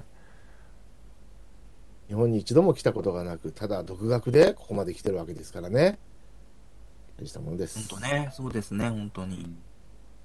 [2.08, 6.00] 日本に一度も来たことがなく、ただ独学でここまで来てるわけですからね。
[7.20, 7.80] 大したもんです。
[7.90, 8.30] 本当ね。
[8.32, 9.56] そうですね、本当に。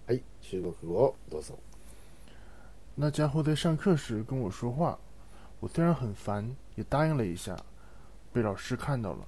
[0.06, 1.58] はい、中国語をどうぞ。
[2.96, 4.98] 那家伙在上课时跟我说话，
[5.60, 7.56] 我虽然很烦，也答应了一下，
[8.32, 9.26] 被老师看到了，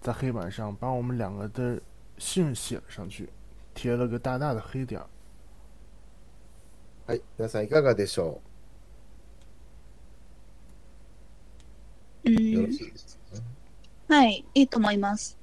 [0.00, 1.80] 在黑板上把我们两个的
[2.18, 3.28] 姓写了上去，
[3.74, 5.06] 贴了个大大的黑点儿。
[7.06, 8.51] はい、皆さんいかがでしょう？
[12.24, 13.18] うよろんしいです
[14.08, 15.38] かはい、いいと思います。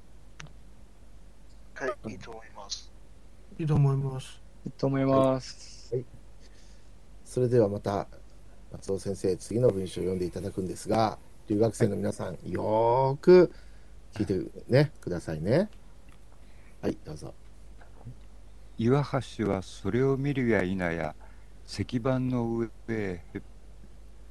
[1.74, 2.92] はい、いいと思います。
[3.58, 4.40] いいと思います。
[4.64, 5.94] いいと思います。
[7.24, 8.08] それではまた
[8.72, 13.52] 松尾先生次の文章を読んでいただくんですが留学生の皆さんよーく
[14.14, 15.68] 聞いてねくださいね
[16.80, 17.34] はいどうぞ
[18.78, 19.04] 岩
[19.36, 21.14] 橋はそれを見るや否や
[21.68, 23.42] 石板の上へち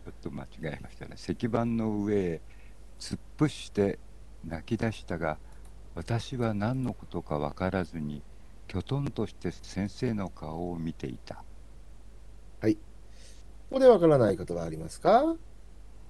[0.10, 1.16] ょっと間違えましたね。
[1.16, 2.42] 石板の上へ
[3.00, 4.00] 突っ伏して
[4.46, 5.38] 泣き出したが
[5.96, 8.22] 私は何のことか分からずに
[8.68, 11.44] きょとんとして先生の顔を見ていた。
[12.62, 15.36] ここでわからないことはありますか？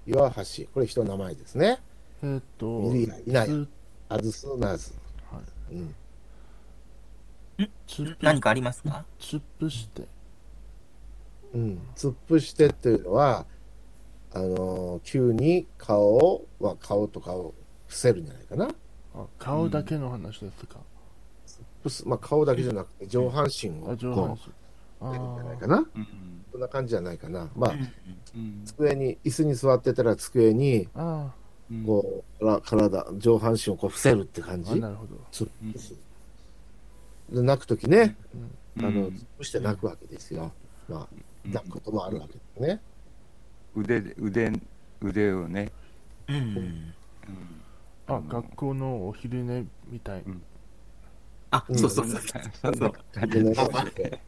[0.07, 0.63] 岩橋。
[0.73, 1.79] これ人の名前ですね。
[2.23, 3.23] えーっと、見るやい。
[3.25, 3.47] ない。
[3.47, 3.67] つ
[4.07, 4.93] アズスナーズ、
[5.29, 5.75] はい。
[5.75, 5.95] うん、
[7.85, 9.05] つっ何かありますか？
[9.19, 10.07] 突っ伏して、
[11.53, 13.45] うん、突っ伏してっていうのは
[14.33, 17.53] あのー急に顔を、まあ、顔とかを
[17.87, 18.69] 伏せるんじゃないかな。
[19.15, 20.79] あ顔だけの話ですか？
[22.05, 23.73] まあ、顔だけじゃなくて上半身を
[24.13, 24.51] こ半身。
[25.01, 26.07] う出るんじゃないかあなうん
[26.51, 27.49] そんな感じじゃないかな。
[27.55, 27.73] まあ
[28.35, 30.87] うん机に椅子に座ってたら机に
[31.85, 35.17] こうから体上半身をこう伏せるって感あ、じなるほど。
[37.43, 38.17] 泣く時ね。
[38.77, 38.85] うん。
[38.85, 39.05] あのうん。
[39.07, 40.51] 突っ伏して泣くわけですよ。
[40.87, 41.07] まあ
[41.45, 42.81] 泣くこともあるわけですね
[43.75, 44.51] 腕で腕
[45.01, 45.71] 腕をね、
[46.27, 46.35] うん。
[46.35, 46.93] うん。
[48.07, 50.23] あ、学校のお昼寝みたい。
[51.51, 52.21] あ、そうそうそう。
[52.61, 53.43] そんな感じ
[53.95, 54.21] で。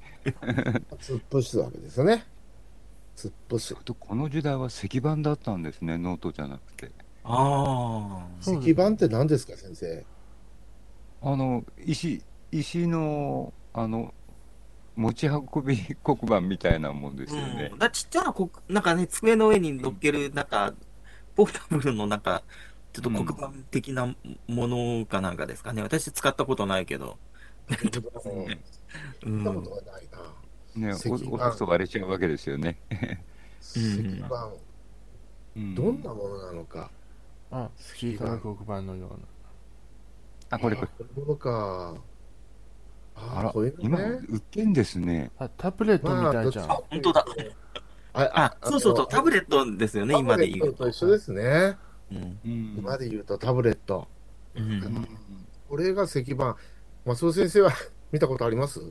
[1.00, 2.26] 突っ伏すわけですよね。
[3.16, 6.92] 突っ伏すあとこの時代は石板だったんですねノートじゃなくて。
[7.24, 8.28] ああ。
[8.42, 10.06] 石板って何ですか先生？
[11.24, 14.14] あの石石のあの
[15.02, 17.70] 持ち運び黒板みたいなもんですよね。
[17.72, 20.74] うん、だちっちゃなこ、なんかね、机の上に乗っける、なんか、
[21.36, 22.44] ポータブルのなんか、
[22.94, 24.16] ちょっと黒板的な
[24.48, 25.82] ものかなんかですかね。
[25.82, 27.18] 私使ったことないけど。
[27.70, 28.10] う見たこ
[29.60, 30.08] んとがない
[30.76, 30.88] な。
[30.88, 32.78] ねとすと割れちゃうわけですよね、
[33.62, 34.52] 石板。
[35.56, 35.76] うん。
[35.76, 36.92] どんなものなのか。
[37.50, 39.18] あ、小さな黒板のような。
[40.52, 40.88] あこれこれ。
[40.88, 41.96] あこういうものか
[43.16, 45.32] あらあこういうの今ね売ってんですね。
[45.38, 46.68] あ、タブレットみたいじゃん。
[46.68, 47.26] まああ本当だ。
[48.14, 51.78] ああ、そうそうそう、タブレットですよね、今で言うタブレットと一緒ですね。
[52.12, 52.18] うん。
[52.18, 54.08] うん今で言うとタブレット。
[54.56, 55.08] うん。
[55.70, 56.56] これが石板。
[57.06, 57.72] 松尾先生は
[58.12, 58.82] 見たことあります？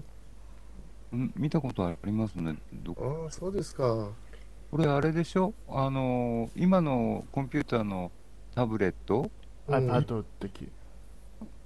[1.13, 2.57] うん見たことありますね。
[2.73, 4.11] どああそうですか。
[4.71, 5.53] これあれでしょ？
[5.69, 8.11] あの今のコンピューターの
[8.55, 9.31] タブレット、
[9.69, 9.75] うん。
[9.75, 10.69] iPad 的。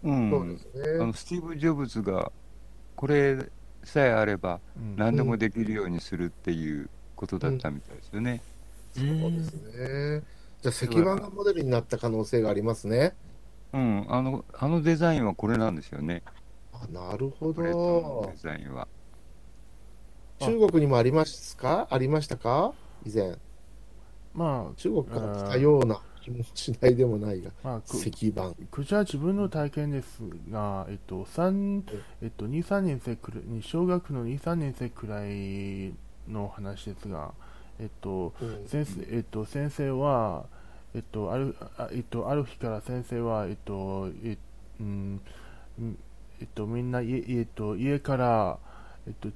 [0.03, 0.31] うん。
[0.31, 1.03] そうですね。
[1.03, 2.33] あのスティーブ・ジョブズが
[2.97, 3.37] これ
[3.83, 4.97] さえあればうん。
[4.97, 8.43] 何でもできるようにするっていうことだったみたいですよね。
[8.95, 10.23] そうですね。
[10.63, 13.15] じゃあ石板がモデルになった可能性がありますね。
[13.73, 16.23] うん、あのあのデザインはこれなんですよね。
[16.73, 18.31] あなるほど。
[18.33, 18.89] デザインは。
[20.41, 21.89] 中国にもありますか？
[21.91, 22.73] ありましたか？
[23.05, 23.37] 以前。
[24.35, 28.53] まあ、中国から来たような気もしないでもないがまあ、く石板。
[28.71, 31.85] こちら自分の体験ですが、えっと、三
[32.23, 35.93] えっと、2、3年生くらい、小学の2、3年生くらい
[36.27, 37.35] の話ですが、
[37.79, 38.67] えっと、うん。
[38.67, 40.47] 先生、えっと、先生は、
[40.95, 44.39] えっと、ある、あえっと、ある日から先生は、えっと、え
[44.81, 45.21] うん、
[45.79, 45.99] うん
[46.41, 48.59] えっと、みんな家、えっと、家から、
[49.07, 49.29] えっと、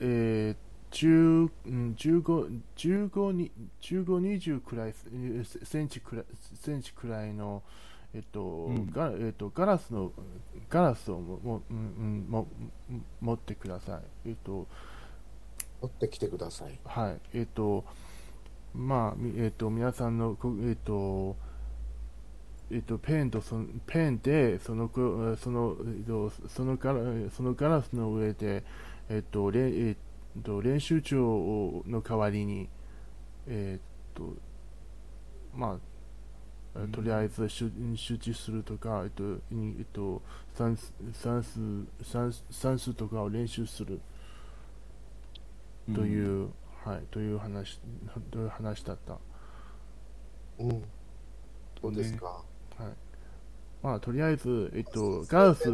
[0.00, 0.56] えー、
[0.94, 3.50] 10うん15、15に、
[3.82, 4.94] 15、20くらい、
[5.64, 7.62] センチくらい、センチくらいの、
[8.14, 10.12] えっと、んガえっと、ガラスの、
[10.70, 12.46] ガラスをも、も、うん、も、
[13.20, 14.28] 持ってください。
[14.28, 14.68] えっと、
[15.82, 17.84] 持ってきてくださいはい、えっ、と、
[18.72, 21.36] まあ、みえっ、と、皆さんの、こえっ、と、
[22.70, 28.64] えっと、ペンとそのペンでそのくその、えっと、そのガラそのガラスの上で、
[29.08, 29.96] えっとれえっ
[30.42, 32.68] と、練習帳の代わりに、
[33.46, 34.34] えっと
[35.54, 35.78] ま
[36.74, 40.20] あ、とりあえず集集中するとか、えっとにえっと、
[40.54, 41.60] 算数算数
[42.02, 44.00] 算算数とかを練習する
[45.94, 46.48] という、
[46.84, 47.80] はい、という話
[48.30, 49.18] という話だった。
[50.58, 50.82] うん。
[51.80, 52.26] どうですか？
[52.26, 52.44] はい。
[53.82, 55.70] まあ、とりあえず、えっと、ガラス、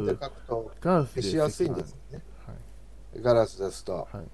[0.81, 2.21] ガラスで消しやすいんですね。
[2.45, 2.53] は
[3.17, 3.23] い。
[3.23, 4.25] ガラスですとはい。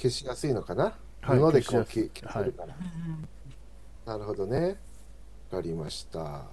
[0.00, 0.94] 消しやすいのかな？
[1.20, 2.76] はい布でこう消消消せるから。
[4.06, 4.78] なるほどね。
[5.50, 6.44] わかりました。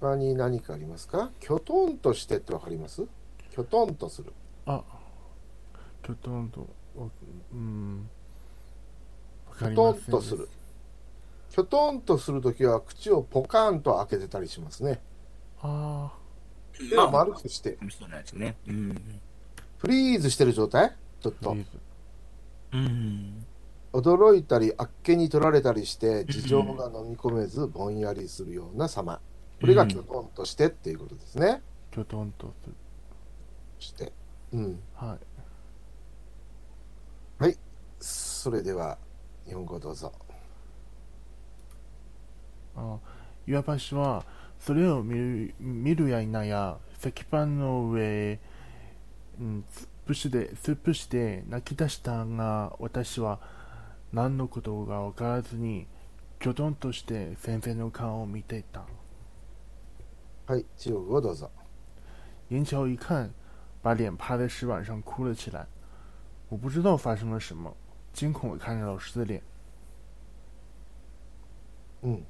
[0.00, 1.30] 他に何かありますか？
[1.40, 3.04] きょとんとしてってわかります？
[3.54, 4.32] きょとんとする。
[4.66, 4.82] あ、
[6.04, 7.10] きょとんと、お
[7.52, 8.08] うん、
[9.48, 10.48] わきょとんんとする。
[11.50, 15.00] きょとんとするときは口をポカーンと開けてたりしますね。
[15.62, 16.12] あ
[16.72, 18.56] 手を丸くして、そうなんですね。
[18.68, 19.20] うん。
[19.78, 21.56] フリーズしてる状態ちょっあ、と
[22.72, 23.46] うん。
[23.92, 29.20] 驚いたりあっけに取られたりして事情が飲み込めずぼんやりするような様。
[29.60, 32.52] これがきょとんとしてっていうことですね、きょとんと。
[33.78, 34.12] して。
[34.52, 34.80] うん。
[34.94, 35.18] はい。
[38.00, 38.98] それでは
[39.46, 40.12] 日本語どうぞ。
[42.76, 42.98] あ
[43.46, 44.24] 岩橋は、
[44.60, 48.38] それを見る見るや否や、石板の上、
[49.40, 49.64] うん、
[50.08, 53.40] 突っ伏して、突っ伏して泣き出したが、私は
[54.10, 55.86] 何のことが分からずに、
[56.40, 58.86] きょとんとして先生の顔を見ていた。
[60.46, 61.50] はい中国語どうぞ
[62.48, 63.30] 眼瞧一看，
[63.82, 65.66] 把脸趴在石板上哭了起来。
[66.48, 67.76] 我不知道发生了什么，
[68.14, 69.42] 惊恐地看着老师的脸。
[72.02, 72.26] うん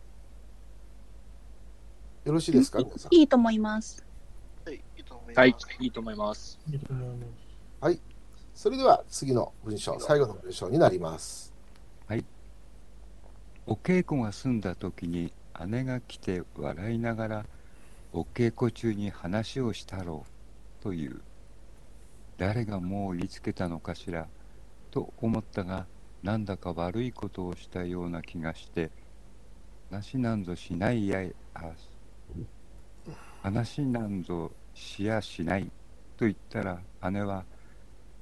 [2.24, 2.80] よろしいですか？
[2.80, 4.04] 皆さんいいと思います。
[4.66, 5.38] はい、いいと思います。
[5.38, 6.58] はい、いいと思います。
[7.80, 8.00] はい。
[8.54, 11.54] それでは次の文章最後の文章になります。
[12.08, 12.24] はい。
[13.66, 15.32] お稽古が済んだ時に
[15.66, 17.46] 姉が来て笑いながら
[18.12, 20.26] お稽古中に話をしたろ
[20.80, 21.20] うという
[22.36, 24.26] 誰がもう言いつけたのかしら
[24.90, 25.86] と思ったが
[26.24, 28.90] なんだか悪いことをしたような気がして
[29.90, 31.70] 話なんぞしないやいあ
[33.42, 35.70] 話なんぞしやしない
[36.16, 37.44] と言ったら姉は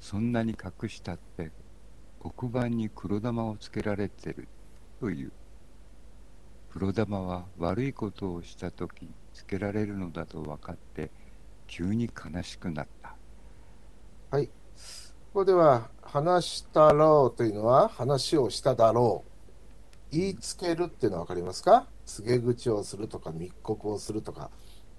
[0.00, 1.50] そんなに隠したって
[2.20, 4.48] 黒板に黒玉をつけられてる
[5.00, 5.32] という。
[6.70, 11.10] 黒玉は悪いことをした時つけられるのだと分かって
[11.66, 13.14] 急に悲しくなった。
[14.30, 14.46] はい。
[14.48, 14.52] こ
[15.40, 19.30] こでは話したろうというのは話をしただろう。
[20.10, 21.86] 言いつけるっていうのは分かりますか？
[22.04, 24.50] 告げ口をするとか密告をするとか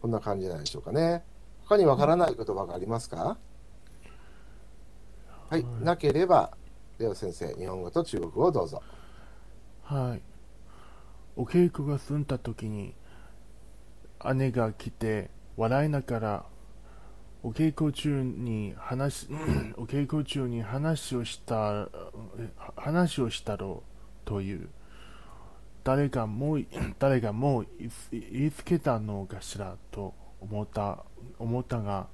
[0.01, 1.23] こんな感じなんでしょうかね。
[1.63, 3.38] 他に分からない言葉がありますか？
[5.49, 6.51] はい、なければ
[6.99, 8.81] レオ先生日本語と中国語をどうぞ。
[9.83, 10.21] はい。
[11.36, 12.95] お稽古が済んだ時に、
[14.36, 16.45] 姉が来て、笑いながら、
[17.43, 19.27] お稽古中に話、
[19.77, 21.88] お稽古中に話をした、
[22.39, 23.83] え話をしたろ
[24.25, 24.69] うという、
[25.83, 26.65] 誰がもう、
[26.97, 31.05] 誰がもう言いつ言いつけたのかしらと思った、
[31.38, 32.07] 思ったが、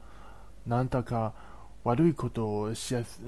[0.67, 1.33] なんだか
[1.83, 3.21] 悪いことをしやす、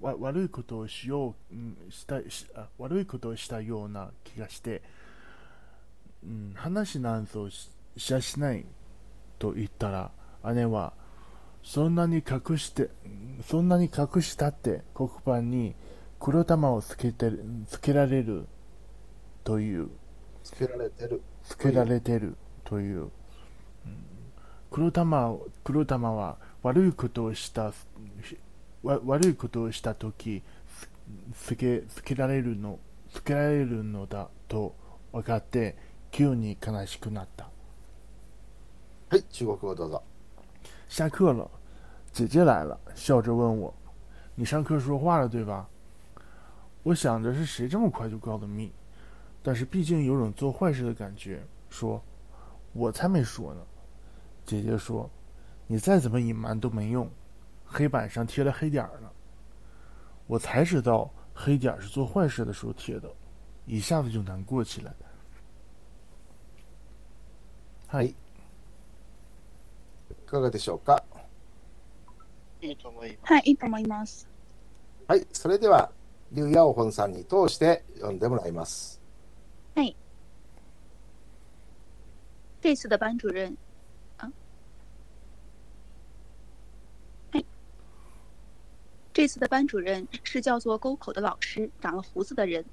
[0.00, 2.20] わ悪いことをしよう、うんした
[2.78, 4.82] 悪いことをしたような気がして、
[6.24, 8.64] うん、話なんぞししやしない
[9.38, 10.10] と言ったら
[10.54, 10.92] 姉は
[11.62, 12.90] そんなに隠して
[13.46, 15.74] そんなに隠したって黒板に
[16.18, 18.46] 黒玉をつけてるつけられる
[19.44, 19.90] という。
[20.42, 21.22] つけられてる。
[21.44, 23.10] つけられてるという、うん。
[24.70, 27.73] 黒玉を黒玉は悪いことをした
[28.83, 30.41] わ悪いことをしたとき
[31.33, 32.79] つつけつけられるの
[33.13, 34.75] つけられるのだと
[35.11, 35.75] 分かって
[36.11, 37.49] 急に悲しくなった
[39.09, 40.03] はい中国語どうぞ
[40.87, 41.49] 下课了
[42.11, 43.73] 姐姐来了笑着问我
[44.35, 45.67] 你上课说话了对吧
[46.83, 48.71] 我想着是谁这么快就告的密
[49.43, 52.01] 但是毕竟有种做坏事的感觉说
[52.73, 53.61] 我才没说呢
[54.45, 55.09] 姐姐说
[55.67, 57.09] 你再怎么隐瞒都没用
[57.65, 59.09] 黑板上贴了黑点儿呢。
[60.27, 63.09] 我才知道黑点儿是做坏事的时候贴的，
[63.65, 64.93] 一下子就难过起来。
[67.87, 68.15] はい、い
[70.27, 71.03] かがでしょうか
[72.61, 73.33] いいと思います。
[73.33, 74.27] はい、いいと思います。
[75.07, 75.91] はいそれでは
[76.31, 79.01] 劉耀本さんに通して読んでもらいます
[79.73, 79.95] はい。
[82.61, 83.57] 这次的班主任，
[89.14, 92.64] 这次的班主任是叫做沟口的老师，长了胡子的人。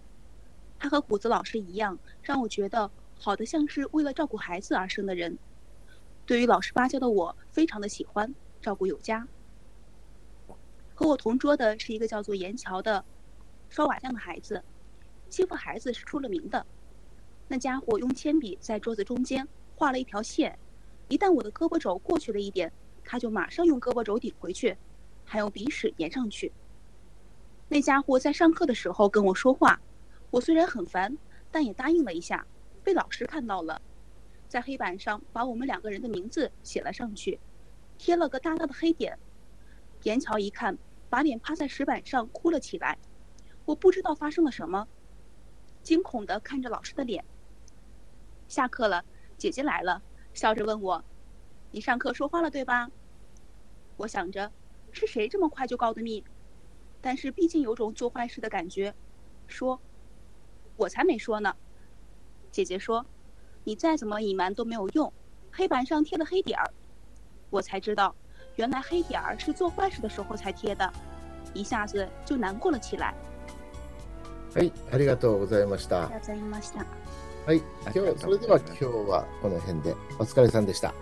[0.80, 5.38] 他和胡子老师一样，让我觉得好的像是为了照顾孩子而生的人。
[6.26, 9.28] 对于老实巴交的我，非常的喜欢，照顾有加。
[10.96, 13.06] 和我同桌的是一个叫做严桥的
[13.70, 14.64] 烧瓦匠的孩子，
[15.30, 16.66] 欺负孩子是出了名的。
[17.48, 20.58] 那家伙用铅笔在桌子中间画了一条线，
[21.08, 22.74] 一旦我的胳膊肘过去了一点，
[23.06, 24.76] 他就马上用胳膊肘顶回去，
[25.32, 26.52] 还用鼻屎粘上去。
[27.70, 29.80] 那家伙在上课的时候跟我说话。
[30.30, 31.18] 我虽然很烦，
[31.50, 32.46] 但也答应了一下。
[32.84, 33.82] 被老师看到了，
[34.50, 37.40] 在黑板上把我们两个人的名字写了上去，
[37.98, 39.18] 贴了个大大的黑点。
[40.04, 40.78] 严乔一看，
[41.10, 42.98] 把脸趴在石板上哭了起来。
[43.64, 44.86] 我不知道发生了什么，
[45.82, 47.24] 惊恐地看着老师的脸。
[48.50, 49.06] 下课了，
[49.38, 50.02] 姐姐来了，
[50.34, 51.02] 笑着问我
[51.72, 52.92] ：“你上课说话了对吧？”
[53.96, 54.52] 我想着，
[54.93, 56.25] 是谁这么快就告的密？
[57.01, 58.95] 但是毕竟有种做坏事的感觉，
[59.47, 59.81] 说。
[60.79, 61.57] 我才没说呢，
[62.51, 63.07] 姐姐说，
[63.65, 65.11] 你再怎么隐瞒都没有用，
[65.51, 66.71] 黑板上贴了黑点儿，
[67.49, 68.15] 我才知道，
[68.57, 70.93] 原来黑点儿是做坏事的时候才贴的，
[71.55, 73.15] 一下子就难过了起来。
[74.55, 76.05] はい、ありがとうございました。
[76.05, 76.85] ありがとうございました。
[77.47, 77.63] はい、
[77.95, 80.93] 今日それでは今日はこの辺でお疲れさんでした。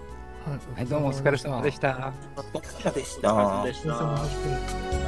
[0.46, 2.14] はい、はい、どうもお疲れ様でした。
[2.36, 3.22] お疲れ様でした。
[3.22, 3.34] でした。
[3.34, 4.99] お疲れ様でした